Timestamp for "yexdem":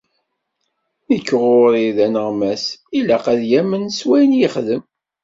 4.41-4.83